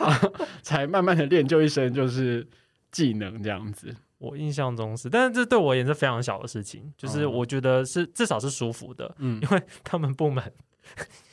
[0.62, 2.48] 才慢慢的练就一身就是
[2.90, 3.94] 技能这样子。
[4.16, 10.42] 我印象中是，但是这对我也是非常小的事情，就是哦我觉得是至少是舒服的，嗯，因为他们部门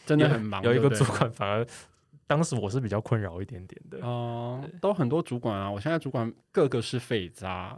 [0.05, 1.65] 真的很忙，有一个主管反而
[2.29, 4.05] 当时我是比较困扰一点点的。
[4.05, 7.75] 哦、都很多主管啊，我现在主管个个是废渣。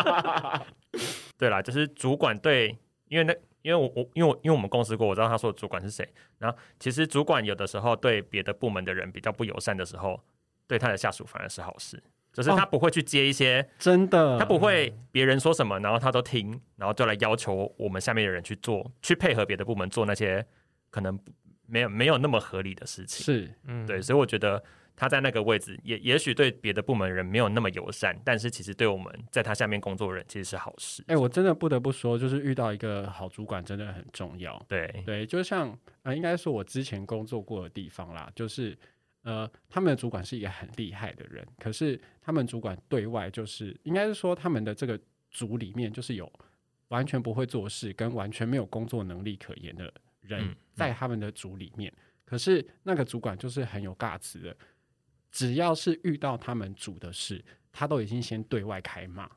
[1.38, 2.76] 对啦，就是主管对，
[3.08, 6.06] 因为那因为我我因为我因为我们公司过，我知道他说的主管是谁。
[6.36, 10.20] 然后其实主管有的时候对别的部门的人比较不友善的时候，
[10.66, 12.02] 对他的下属反而是好事，
[12.34, 20.44] 就是他不会去接一些，真的，他不会别人说什么，然后他都听，然后就来要求我们下面的人去做，去配合别的部门做那些
[20.90, 21.18] 可能
[21.66, 23.24] 没有没有那么合理的事情。
[23.24, 24.62] 是嗯，对，所以我觉得
[24.94, 31.04] 他在那个位置，也也许对别的部门人没有那么友善，但是其实对我们在他下面工作的人其实是好事。
[31.08, 34.60] 哎、我真的不得不说，就是遇到一个好主管真的很重要。
[34.68, 38.76] 对，对，就像呃，应该说我之前工作过的地方啦，就是
[39.22, 44.98] 呃，他们的主管是一个很厉害的人，可是他们主管对外就是应该是说他们的这个
[45.30, 46.32] 组里面就是有
[46.88, 51.92] 完全不会做事跟完全没有工作能力可言的人嗯在他们的组里面，
[52.24, 54.56] 可是那个主管就是很有尬词的，
[55.32, 59.28] 只要是遇到他们组的事，他都已经先对外开骂。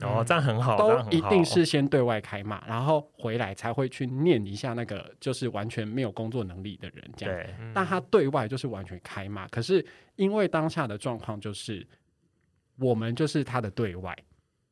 [0.00, 7.34] 哦这样很好，都一定是先对外开骂，然后回来才会去念一下那个就是完全没有工作能力的人这样。
[7.34, 9.84] 对，嗯但他对外就是完全开骂，可是
[10.16, 11.86] 因为当下的状况就是
[12.78, 14.16] 我们就是他的对外，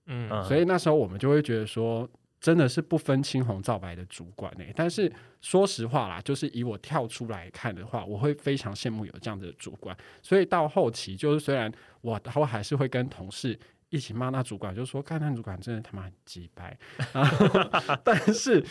[0.06, 2.08] 嗯嗯所以那时候我们就会觉得说。
[2.40, 9.96] 真的是不分青红皂白的主管呢、但是说实话啦，就是以我跳出来看的话，我会非常羡慕有这样子的主管。
[10.22, 13.58] 所以到后期，就是虽然我我还是会跟同事
[13.90, 16.78] 一起骂那主管，就说看那主管真的他妈很鸡掰，
[17.12, 17.46] 然后
[18.04, 18.64] 但是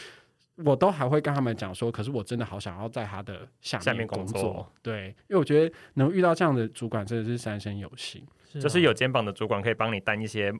[0.64, 8.26] 我都还会跟他们讲说，可是我真的好想要在他的下下面工工作对，因为我觉得能遇到这样的主管真的是三生有幸。
[8.50, 10.52] 就是啊有肩膀的主管可以帮你担一些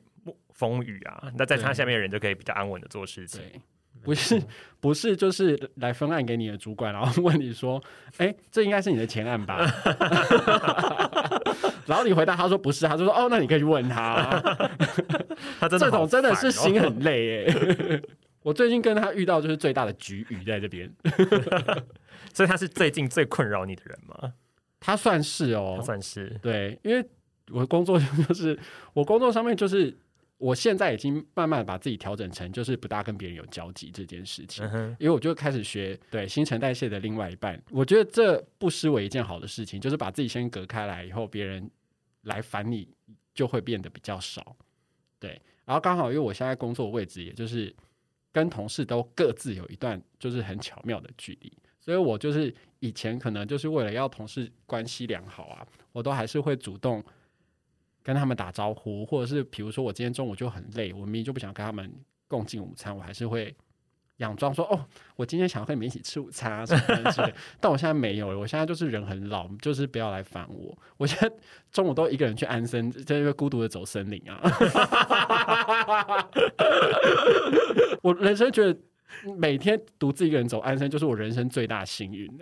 [0.58, 3.42] 风雨啊，那在他下面的人就可以比较安稳的做事情。
[4.04, 4.40] 不是
[4.80, 7.82] 不是就是来分案给你的主管，然后 问你说，
[8.18, 9.58] 哎，这应该是你的前案吧？
[11.88, 14.40] 然后你回答他说不是，他就说哦，那你可以去问他。
[15.60, 18.02] 他真的好这种真的是心很累哎。
[18.44, 20.90] 我最近跟他遇到就是最大的局域在这边，
[22.34, 24.34] 所以他是最近最困扰你的人吗？
[24.80, 27.06] 他算是他哦，算是对，因为
[27.52, 28.58] 我工作就是
[28.94, 29.98] 我工作上面就是
[30.38, 34.64] 我现在已经慢慢把自己调整成就是不大跟别人有交集这件事情。
[34.72, 41.70] 嗯，因为我就开始学对新陈代谢的另外一半，我觉得这不失为一件好的事情，就是把自己先隔开来以后，别人
[42.22, 42.88] 来烦你
[43.34, 44.56] 就会变得比较少。
[45.20, 47.76] 对，然后刚好因为我现在工作位置，也就是
[48.32, 57.04] 跟同事都各自有一段就是很巧妙的距离，所以我就是以前可能就是为了要同事关系良好啊，我都还是会主动
[58.08, 61.92] 跟他们打招呼，或者是比如说我今天中午就很累，我明明就不想跟他们
[62.30, 63.54] 共进午餐，我还是会
[64.18, 64.80] 佯装说哦，
[65.18, 67.34] 我今天想要跟你们一起吃午餐啊什么之类。
[67.60, 70.74] 但我现在没有了，我现在就是人很老，就是不要来烦我。
[70.96, 71.30] 我现在
[71.70, 74.40] 中午都一个人去安森，在那边孤独的走森林啊。
[78.02, 78.80] 我人生觉得
[79.38, 82.32] 每天独自一个人走安森，就是我人生最大幸运。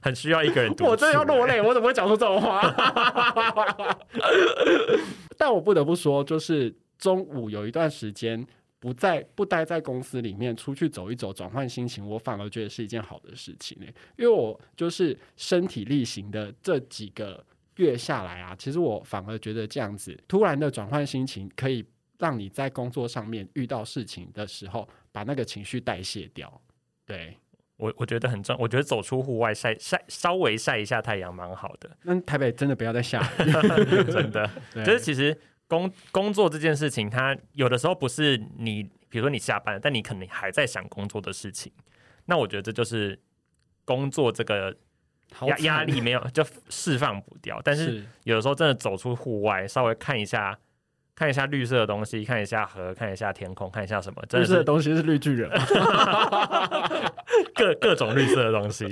[0.00, 0.72] 很需要一个人。
[0.80, 2.62] 我真的要落泪，我怎么会讲出这种话？
[5.36, 8.46] 但我不得不说，就是中午有一段时间
[8.78, 13.86] 不在不待在公司里面，出去走一走，转换心情，我反而觉得是一件好的事情呢。
[14.16, 17.44] 因为我就是身体力行的这几个
[17.76, 21.84] 月下来啊，其实我反而觉得这样子突然的转换心情，可以
[22.18, 26.50] 让你在工作上面遇到事情的时候，把那个情绪代谢掉。
[27.04, 27.36] 对，
[27.76, 34.50] 我我觉得很重，我觉得走出户外晒晒，稍微晒一下太阳蛮好的，那台北真的不要再下雨， 真的。
[34.84, 41.70] 就是其实工工作这件事情，它有的时候不是你，比如说你下班了，但你可能还在想工作的事情，
[42.24, 43.18] 那我觉得这就是
[43.84, 44.74] 工作这个
[45.46, 48.04] 压压力没有就释放不掉，但是。
[48.24, 50.58] 有的时候真的走出户外，稍微看一下。
[51.16, 55.50] 看一下绿色的东西，看一下河，看一下天空，看一下什么，真绿色的东西是绿巨人，
[57.54, 58.84] 各各种绿色的东西。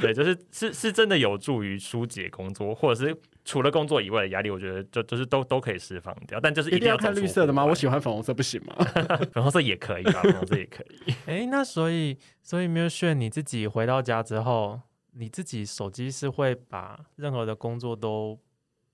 [0.00, 6.38] 对，就是是是真的有助于疏解工作，或者是除了工作以外的压力，我觉得就就是都都可以释放掉。
[6.40, 7.66] 但就是一定要看绿色的吗？
[7.66, 8.76] 我喜欢粉红色，不行吗？
[9.34, 11.14] 粉红色也可以吧，粉红色也可以。
[11.26, 14.80] 哎，那所以所以没有炫你自己回到家之后，
[15.14, 18.38] 你自己手机是会把任何的工作都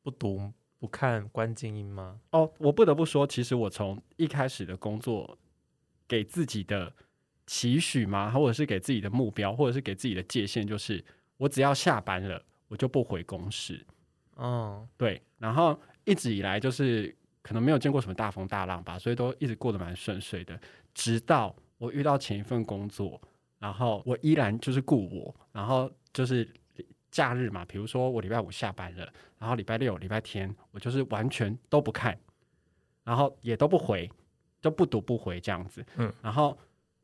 [0.03, 2.19] 不读不看关静音吗？
[2.31, 5.39] 哦，我不得不说，其实我从一开始的工作
[6.09, 6.93] 给自己的
[7.47, 11.05] 期许嘛，或者是给自己的目标，或者是给自己的界限，就是
[11.37, 13.79] 我只要下班了，我就不回公司。
[14.37, 20.59] 嗯，对，然后一直以来就是可能没有见过什么大风大浪吧，所以都一直过得蛮顺遂的。
[20.95, 23.21] 直到我遇到前一份工作，
[23.59, 26.49] 然后我依然就是顾我，然后就是
[27.11, 32.19] 假日嘛，比如说我礼拜五下班了，然后礼拜六、礼拜天我就是完全都不看，
[33.05, 34.11] 然后也都不回，
[34.61, 35.85] 就不读不回这样子。
[35.97, 36.57] 嗯，然后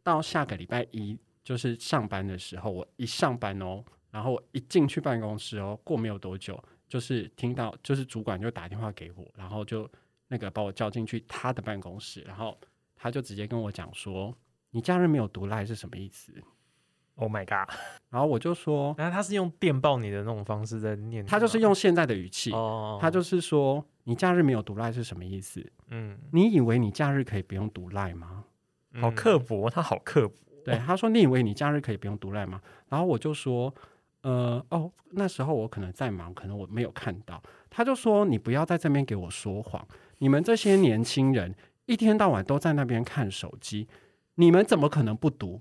[0.03, 6.63] 到下个礼拜一就是上班的时候，我一上班哦，然后我一进去办公室哦，过没有多久。
[6.89, 9.91] 就是听到，就是主管就打电话给我，然后就
[10.29, 12.57] 那个把我叫进去他的办公室，然后
[12.95, 14.33] 他就直接跟我讲说
[14.71, 16.33] ：“你假日没有读赖是什么意思
[17.17, 17.69] Oh my god！？”
[18.11, 25.65] 然后我就说然后他是用电报你的那种方式在念，他就是用现在的语气，哦，他就是说：“你假日没有读赖是什么意思？
[25.89, 28.45] 嗯，你以为你假日可以不用读赖吗
[29.01, 33.73] 好嗯刻薄，他好刻薄。？”对，他说：“你以为你假日可以不用读赖吗？”然后我就说
[34.23, 39.87] ：“呃，哦，那时候我可能在忙，可能我没有看到。”他就说：“你不要在这边给我说谎，
[40.19, 43.87] 你们这些年轻人一天到晚都在那边看手机，
[44.35, 45.61] 你们怎么可能不读？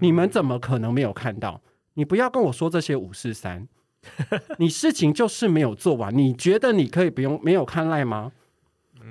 [0.00, 1.60] 你们怎么可能没有看到？
[1.94, 3.66] 你不要跟我说这些五四三，
[4.58, 6.16] 你事情就是没有做完。
[6.16, 8.32] 你觉得你可以不用没有看赖吗？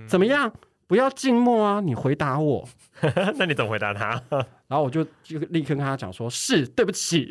[0.07, 0.51] 怎么样？
[0.85, 1.79] 不要静默啊！
[1.79, 2.67] 你回答我。
[3.39, 4.21] ”那你怎么回答他？
[4.67, 7.27] 然后我就就立刻跟他讲说：“是对不起，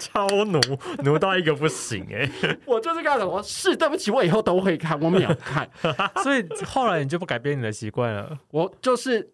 [0.00, 0.58] 超奴，
[1.04, 2.28] 奴到一个不行哎、
[2.64, 5.68] 我就是跟他讲说，是对不起，我以后都会看，我秒看，
[6.22, 8.36] 所以后来你就不改变你的习惯了。
[8.50, 9.30] 我就是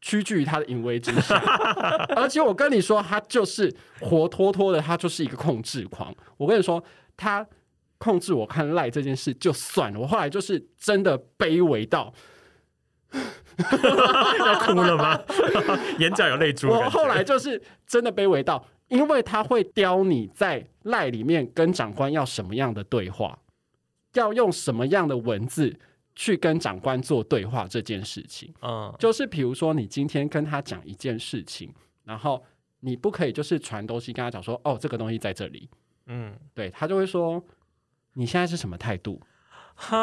[0.00, 1.36] 屈居于他的淫威之下。
[2.14, 6.14] 而且我跟你说，他就是活脱脱的，他就是一个控制狂。
[6.36, 6.82] 我跟你说，
[7.16, 7.46] 他
[7.98, 12.12] 控制我看赖这件事就算了，我后来就是真的卑微到。
[13.56, 15.18] 要哭了吗？
[15.98, 16.68] 眼角有泪珠。
[16.68, 23.38] 我后来就是真的卑微到，因为他会刁你在赖里面跟长官要什么样的对话，
[24.12, 25.78] 要用什么样的文字
[26.16, 28.52] 去跟长官做对话这件事情。
[28.62, 31.72] 嗯，就是比如说，你今天跟他讲一件事情，
[32.04, 32.42] 然后
[32.80, 35.68] 你不可以就是传东西跟他讲说，哦，这个东西在这里，
[36.06, 37.44] 嗯，对他就会说，
[38.14, 39.20] 你现在是什么态度？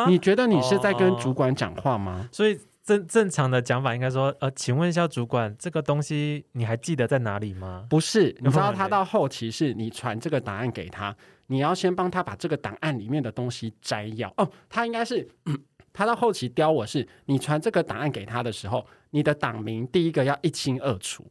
[0.08, 2.30] 你觉得你是在跟哦主管讲话吗？
[2.32, 7.88] 所以正正常的讲法应该说，呃，请问一下主管，这个东西你还记得在哪里吗？
[7.89, 11.15] 不是，你知道他到后期是你传这个档案给他，
[11.47, 14.32] 你要先帮他把这个档案里面的东西摘要。
[14.38, 15.28] 哦，他应该是。
[15.93, 21.23] 他到后期雕我是，你传这个档案给他的时候，你的党名第一个要一清二楚，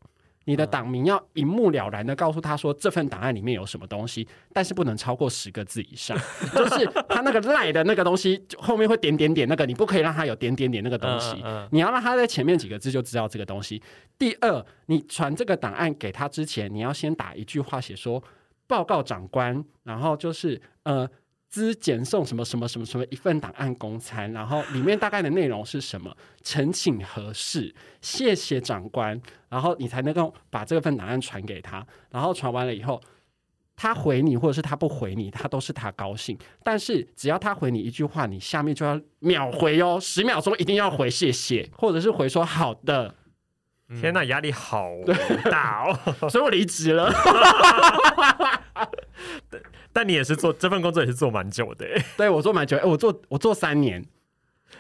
[0.44, 6.16] 你的党名要一目了然的告诉他说这份档案里面有什么东西，但是不能超过十个字以上，
[6.54, 13.82] 就是他那个赖的那个东西就后面会点点点那个，你不可以让他有点点点那个东西，你要让他在前面几个字就知道这个东西。
[14.16, 18.22] 第二，你传这个档案给他之前，你要先打一句话写说
[18.68, 21.08] 报告长官，然后就是呃。
[21.52, 26.10] 资简送什么什么什么什么一份档案公餐，然后里面大概的内容是什么？
[26.42, 32.98] 呈请核示，谢谢长官，然后你才能够把这份档案传给他，然后传完了以后，
[33.76, 36.38] 他回你或者是他不回你，他都是他高兴。
[36.64, 43.14] 但是只要他回你一句话，你下面就要秒回哦，十秒钟一定要回谢谢，或者是回说好的。
[43.88, 44.88] 嗯天呐，压力好
[45.50, 45.92] 大哦！
[46.30, 47.12] 所以我离职了。
[49.92, 54.04] 但你也是做这份工作也是做蛮久的耶， 对我做蛮久，哎，我做我做三年。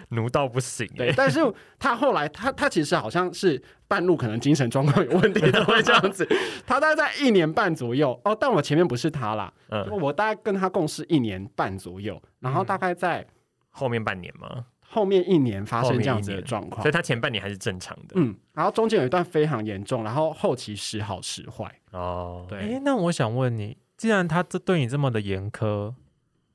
[0.08, 0.94] 奴到不行耶。
[0.96, 1.38] 对，但是
[1.78, 6.26] 他后来他他其实好像是半路可能精神状况有问题他，会这样子。
[6.66, 13.26] 他大概在一年半左右哦，但我前面不是他啦，嗯，我大概跟他共事一年半左右，然后大概在
[13.70, 14.64] 后面半年吗？
[14.80, 16.92] 后面一年发生这样子的状况所以。
[16.92, 18.14] 他前半年还是正常的。
[18.16, 21.70] 嗯，然后中间有一段非常严重，然后后期时好时坏。
[21.92, 25.94] 哦，对，诶，那我想问你，既然他这对你这么的严苛，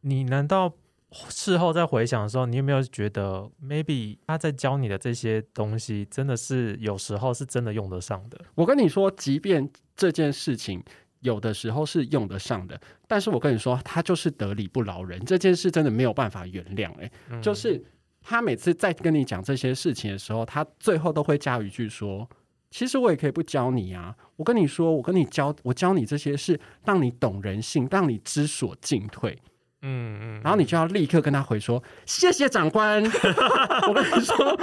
[0.01, 0.73] 你难道
[1.29, 8.37] 事后再回想的时候，你有没有觉得 maybe 他在教你的这些东西，真的是有时候是真的用得上的？
[8.53, 10.83] 我跟你说，即便这件事情
[11.21, 17.09] 有的时候是用得上的，但是我跟你说，他就是得理不饶人，这件事真的没有办法原谅、欸。
[17.29, 17.81] 嗯就是
[18.21, 22.29] 他每次在跟你讲这些事情的时候，他最后都会加一句说
[22.69, 24.15] ：“其实我也可以不教你啊。
[24.35, 29.37] 我跟你说，我跟你教，我教你这些是让你懂人性，让你知所进退。
[29.81, 33.03] 嗯嗯，然后你就要立刻跟他回说：谢谢长官。
[33.87, 34.59] 我跟你说，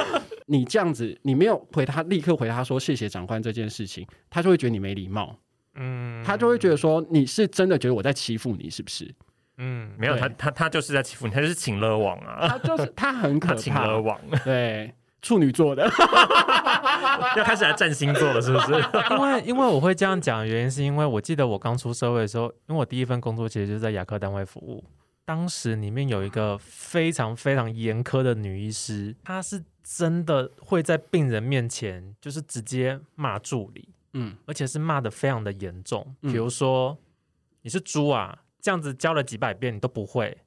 [0.46, 5.38] 你这样子，你没有回他，立刻回他说谢谢长官这件事情，他就会觉得你没礼貌，
[5.76, 9.08] 嗯他就会觉得说你是真的觉得我在欺负你，是不是？
[9.56, 14.92] 嗯没有他他他就是在欺负你，他就是请了网啊，他就是他很可怕请了怕，网，对，
[15.24, 15.90] 处女座的。
[17.36, 18.72] 要开始来占星座了，是不是？
[19.10, 24.84] 因为因为我会这样讲，的原因是因为我记得我刚出社会的时候，因为我第一份工作其实就是在牙科单位服务，
[25.24, 36.96] 当时里面有一个非常非常严苛的女医师，她是真的会在病人面前就是直接骂助理，嗯，而且是骂的非常的严重，嗯比如说
[37.62, 40.38] 你是猪啊，这样子教了几百遍你都不会，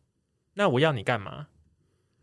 [0.54, 1.48] 那我要你干嘛？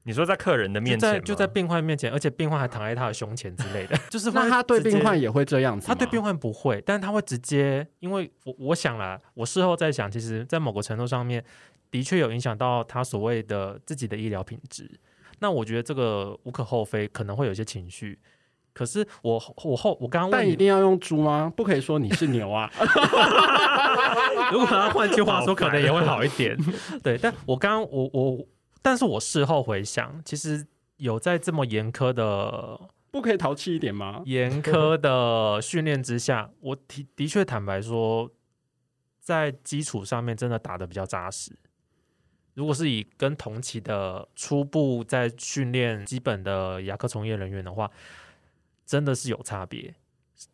[0.04, 5.94] 你说在客人的面前吗在就在病患面前，而且病患还躺在他的胸前之类的， 就是那他对病患也会这样子吗？
[5.94, 11.42] 他对病患不会，但是他会直接，因为我我想啦，我事后在想，其实，在某个程度上面，
[11.90, 14.90] 的确有影响到他所谓的自己的医疗品质。
[15.40, 18.18] 那我觉得这个无可厚非，可能会有一些情绪。
[18.72, 21.52] 可是我我后我刚刚但问你，一定要用猪吗？
[21.56, 22.70] 不可以说你是牛啊。
[24.50, 26.56] 如果他换句话说，可能也会好一点。
[27.02, 28.38] 对，但我刚刚我我，
[28.84, 30.66] 但是我事后回想，其实
[30.98, 32.78] 有在这么严苛的
[33.10, 34.22] 不可以淘气一点吗？
[34.28, 38.30] 严苛的训练之下，我的的确坦白说，
[39.20, 41.58] 在基础上面真的打得比较扎实。
[42.52, 47.90] 如果是以跟同期的初步在训练基本的牙科从业人员的话，
[48.84, 49.94] 真的是有差别。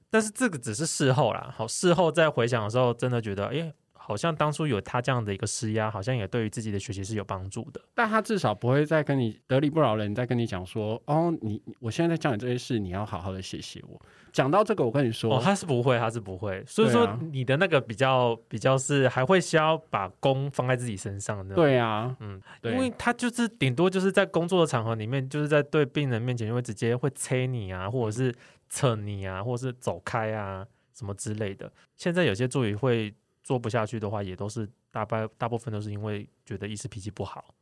[0.08, 7.80] 但是这个只是事后啦，好，事后再回想的时候，真的觉得，哎、好像当初有他这样的一个施压，好像也对于自己的学习是有帮助的。
[7.94, 14.00] 但他至少不会再跟你得理不饶人，再跟你讲说，哦，你我现在在教你这些事，你要好好的谢谢我。
[14.32, 16.64] 讲到这个，我跟你说，哦，他是不会，他是不会。
[16.66, 28.34] 所以说你的那个比较比较是还会需要把功放在自己身上的。，对啊，嗯，因为他就是顶多就是在工作的场合里面，就是在对病人面前就会直接会催你啊，或者是
[28.68, 30.64] 扯你啊，或者是走开啊
[30.94, 31.70] 什么之类的。
[31.96, 33.12] 现在有些助理会
[33.42, 37.54] 做不下去的话，也都是大半大部分都是因为觉得医师脾气不好。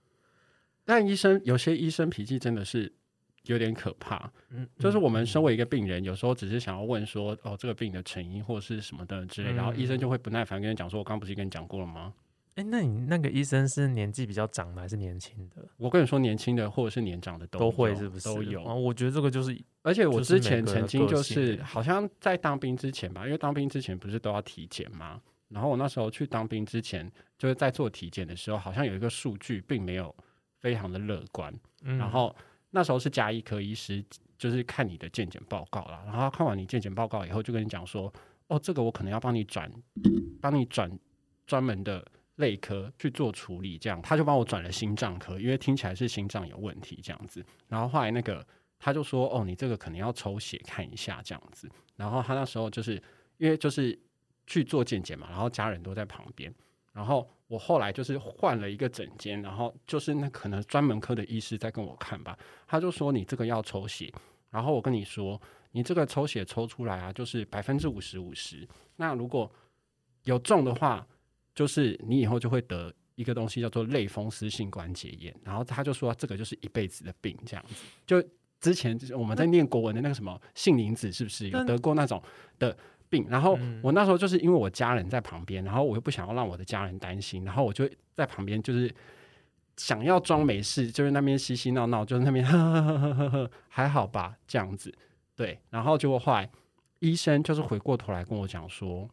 [0.84, 2.92] 但医生有些医生脾气真的是
[3.44, 4.30] 有点可怕。
[4.50, 12.14] 嗯，就是我们身为一个病人，有时候只是想要问说，哦，这个病的成因或是什么的之类，然后医生就会不耐烦跟你讲说，我刚刚不是跟你讲过了吗？
[12.54, 15.64] 哎、那你那个医生是年纪比较长的还是年轻的？
[15.76, 18.24] 我跟你说，年轻的或者是年长的都都会是不是？
[18.24, 18.74] 都有啊，。
[18.74, 25.20] 我觉得这个就是而且我之前曾经就是好像在当兵之前吧，因为当兵之前不是都要体检吗？
[25.48, 30.14] 然后我那时候去当兵之前，就是在做体检的时候，好像有一个数据并没有
[30.60, 31.52] 非常的乐观。
[31.82, 32.34] 嗯然后
[32.70, 34.04] 那时候是加医科医师，
[34.36, 36.02] 就是看你的健检报告啦。
[36.04, 38.12] 然后他看完你健检报告以后，就跟你讲说，
[38.48, 39.70] 哦，这个我可能要帮你转，
[40.40, 40.90] 帮你转
[41.46, 47.44] 专门的内科去做处理，这样他就帮我转了心脏科，因为听起来是心脏有问题这样子。
[47.68, 48.46] 然后后来那个
[48.78, 51.68] 他就说，哦，你这个可能要抽血看一下这样子。
[51.96, 53.02] 然后他那时候就是
[53.38, 53.98] 因为就是
[54.48, 56.52] 去做健检嘛，然后家人都在旁边，
[56.92, 62.36] 然后我后来就是换了一个诊间，然后就是那可能专门科的医师在跟我看吧，
[62.66, 64.10] 他就说你这个要抽血，
[64.50, 65.40] 然后我跟你说，
[65.72, 69.52] 你这个抽血抽出来啊，就是百分之五十五十，那如果
[70.24, 71.06] 有中的话，
[71.54, 77.74] 就是你以后就会得一个东西叫做类风湿性关节炎，然后他就说这个就是一辈子的病，这样子。
[78.06, 78.22] 就
[78.60, 82.22] 之前就是我们在念国文的那个什么杏林子，是不是有得过那种
[82.58, 82.76] 的
[83.08, 83.26] 病？
[83.28, 88.94] 然后嗯我那时候就是因为我家人在旁边，然后我又不想要让我的家人担心，然后我就在旁边就是。
[89.80, 94.92] 想要装没事，就是那边嬉嬉闹闹，就是那边呵呵呵呵呵呵，还好吧，这样子，
[95.36, 95.56] 对。
[95.70, 96.50] 然后结果后来
[96.98, 99.08] 医生就是回过头来跟我讲说，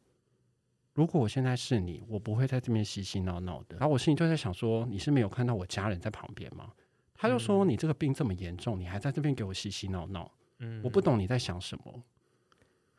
[0.95, 3.77] 如果我现在是你，我不会在这边嬉嬉闹闹的。
[3.77, 6.71] 然后我心里就在想说，你是没有看到我家人在旁边吗？
[7.13, 12.03] 他就说、你这个病这么严重，你还在这边给我嬉嬉闹闹，嗯我不懂你在想什么。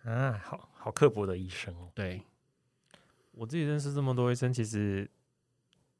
[0.06, 1.88] 啊，好好刻薄的医生哦。
[1.94, 2.22] 对，
[3.32, 5.10] 我自己认识这么多医生，其实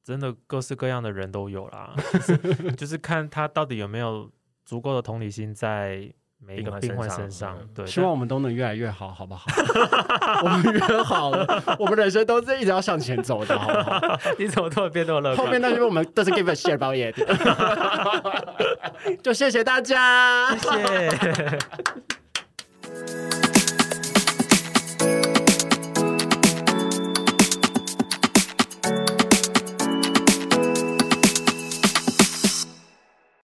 [0.05, 2.37] 真的各式各样的人都有啦， 就是
[2.77, 4.31] 就是看他到底有没有
[4.65, 7.57] 足够的同理心在每一个病患身身上。
[7.59, 9.47] 上对，希望我们都能越来越好，好不好？
[10.45, 14.19] 我们约好了，我们人生都是一直要向前走的，好不好？
[14.39, 15.47] 你怎么突然变那么乐观？
[15.47, 17.17] 后面那些我们都是 give a share about it，
[19.21, 21.59] 就谢谢大家，谢谢。